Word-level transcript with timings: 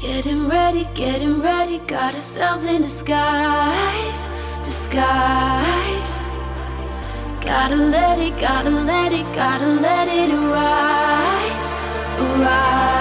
Getting 0.00 0.48
ready, 0.48 0.86
getting 0.94 1.40
ready, 1.42 1.80
got 1.80 2.14
ourselves 2.14 2.64
in 2.66 2.82
disguise, 2.82 4.28
disguise. 4.62 6.18
Gotta 7.40 7.74
let 7.74 8.20
it, 8.20 8.38
gotta 8.40 8.70
let 8.70 9.12
it, 9.12 9.26
gotta 9.34 9.66
let 9.66 10.06
it 10.06 10.30
arise, 10.30 11.74
arise. 12.20 12.97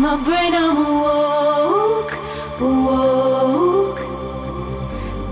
My 0.00 0.16
brain. 0.24 0.54
I'm 0.54 0.76
awoke, 0.76 2.14
awoke. 2.60 4.02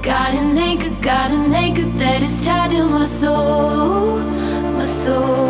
Got 0.03 0.35
an 0.35 0.59
anchor, 0.59 0.91
got 1.01 1.31
an 1.31 1.55
anchor 1.55 1.89
that 2.01 2.23
is 2.23 2.45
tied 2.45 2.71
to 2.73 2.85
my 2.85 3.05
soul, 3.05 4.19
my 4.19 4.85
soul. 4.85 5.46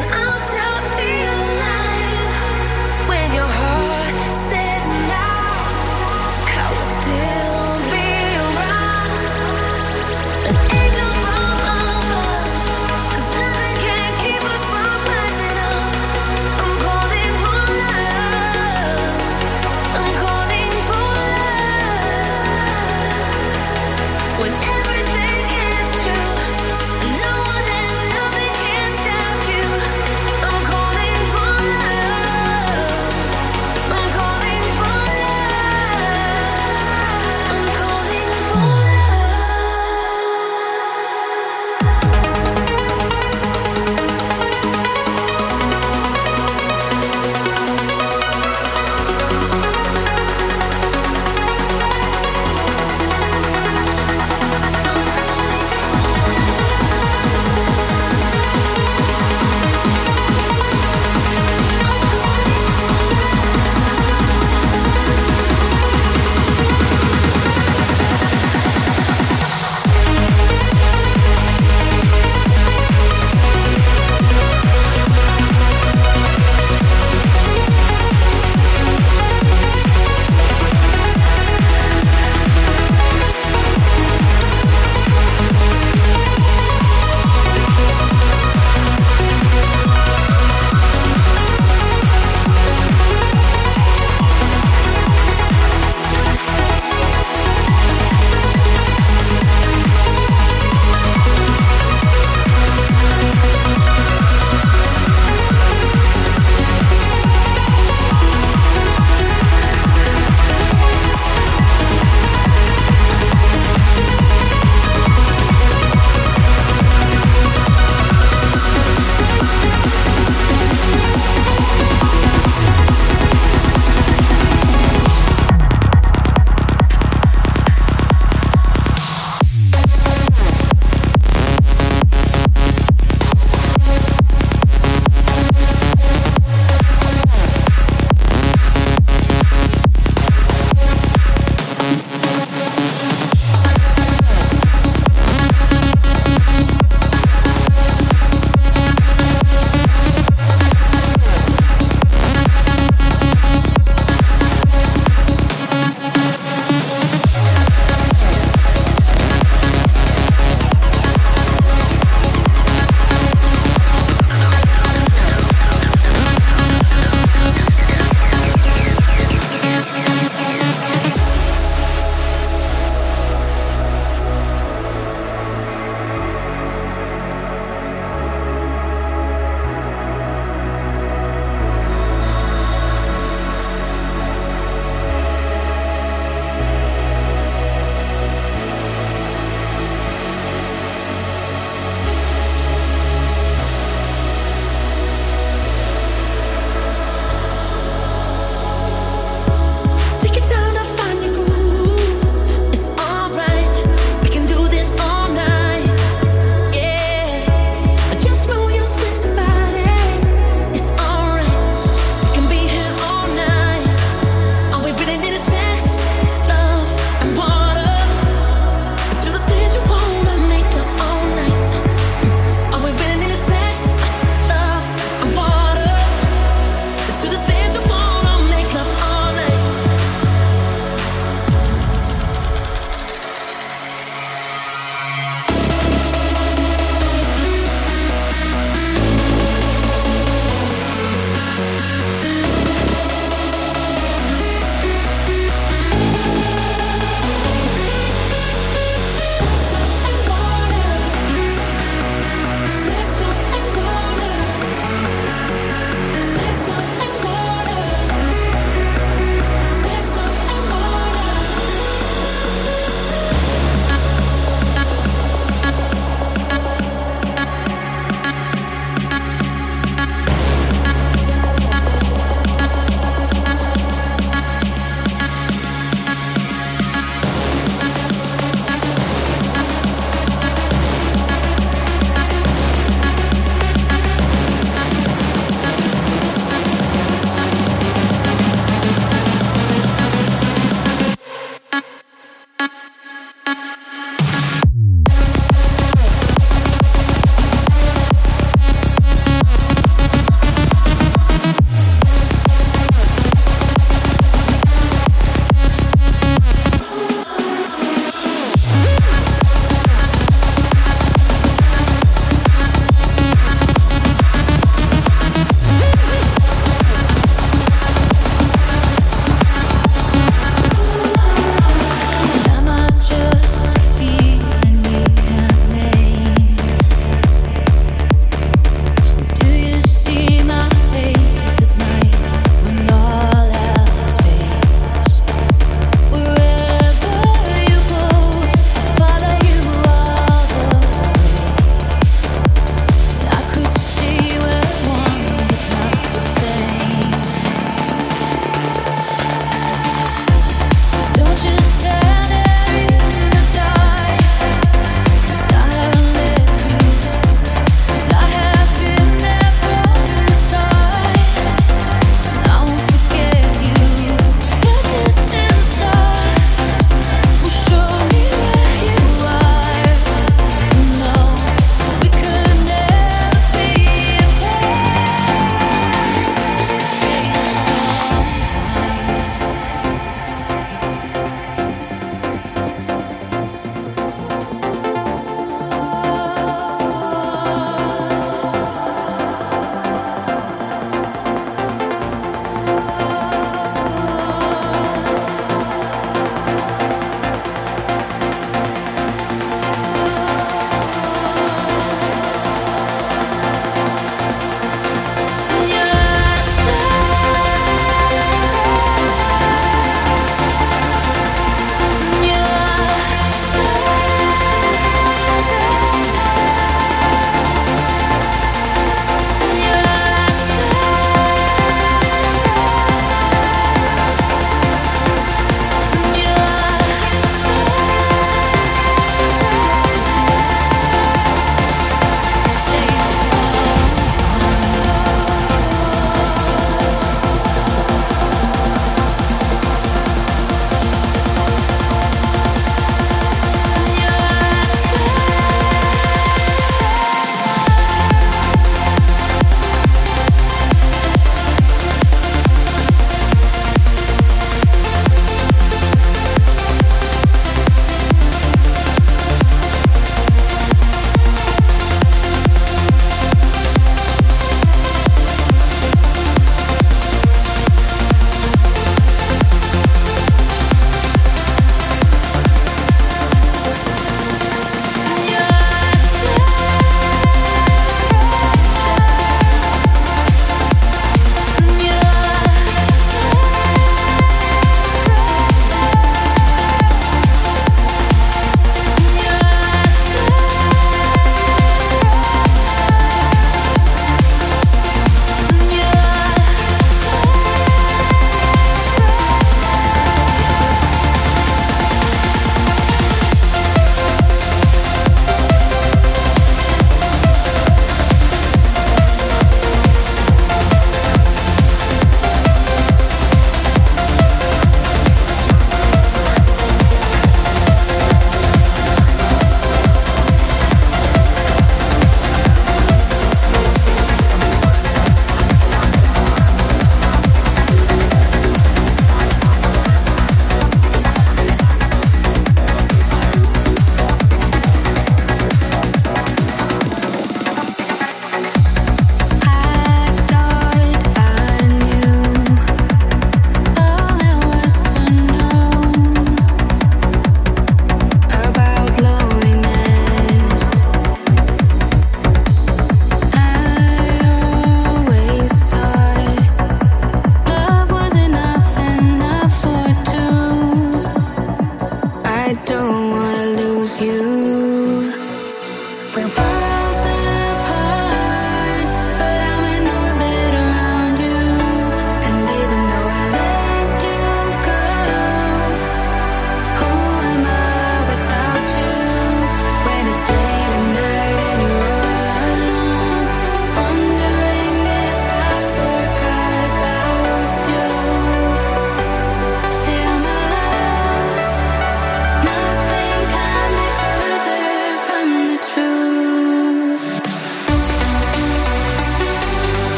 and 0.00 0.14
I 0.14 0.37